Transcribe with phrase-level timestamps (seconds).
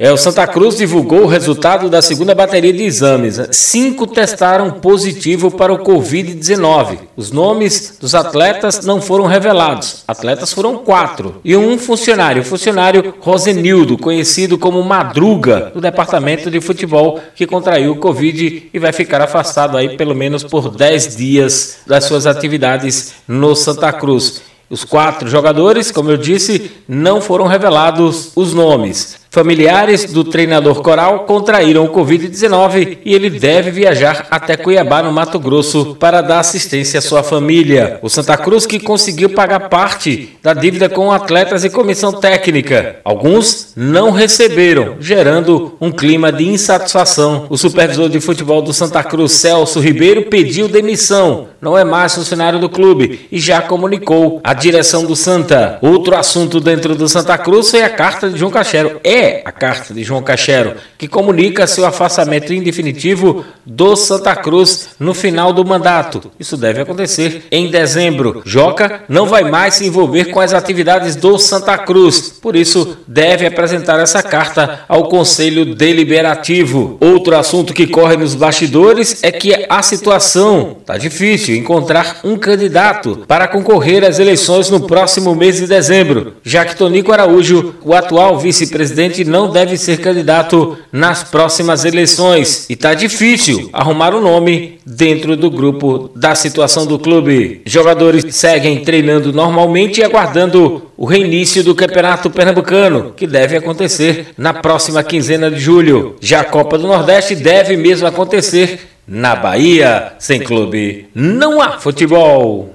[0.00, 3.40] É, o Santa Cruz divulgou o resultado da segunda bateria de exames.
[3.50, 6.98] Cinco testaram positivo para o Covid-19.
[7.16, 10.04] Os nomes dos atletas não foram revelados.
[10.06, 11.40] Atletas foram quatro.
[11.44, 17.90] E um funcionário, o funcionário Rosenildo, conhecido como Madruga, do departamento de futebol, que contraiu
[17.90, 23.14] o Covid e vai ficar afastado aí pelo menos por 10 dias das suas atividades
[23.26, 24.42] no Santa Cruz.
[24.70, 29.18] Os quatro jogadores, como eu disse, não foram revelados os nomes.
[29.30, 35.38] Familiares do treinador Coral contraíram o Covid-19 e ele deve viajar até Cuiabá, no Mato
[35.38, 37.98] Grosso, para dar assistência à sua família.
[38.02, 42.96] O Santa Cruz que conseguiu pagar parte da dívida com atletas e comissão técnica.
[43.04, 47.46] Alguns não receberam, gerando um clima de insatisfação.
[47.50, 51.48] O supervisor de futebol do Santa Cruz, Celso Ribeiro, pediu demissão.
[51.60, 55.78] Não é mais funcionário do clube e já comunicou à direção do Santa.
[55.82, 59.00] Outro assunto dentro do Santa Cruz foi a carta de João Cachero.
[59.04, 64.90] É é a carta de João Cachero, que comunica seu afastamento indefinitivo do Santa Cruz
[64.98, 66.30] no final do mandato.
[66.38, 68.42] Isso deve acontecer em dezembro.
[68.44, 73.46] Joca não vai mais se envolver com as atividades do Santa Cruz, por isso deve
[73.46, 76.96] apresentar essa carta ao Conselho Deliberativo.
[77.00, 83.24] Outro assunto que corre nos bastidores é que a situação está difícil encontrar um candidato
[83.26, 88.38] para concorrer às eleições no próximo mês de dezembro, já que Tonico Araújo, o atual
[88.38, 92.66] vice-presidente presidente não deve ser candidato nas próximas eleições.
[92.68, 97.62] E tá difícil arrumar o um nome dentro do grupo da situação do clube.
[97.64, 104.52] Jogadores seguem treinando normalmente e aguardando o reinício do Campeonato Pernambucano, que deve acontecer na
[104.52, 106.16] próxima quinzena de julho.
[106.20, 110.12] Já a Copa do Nordeste deve mesmo acontecer na Bahia.
[110.18, 112.66] Sem clube, não há futebol.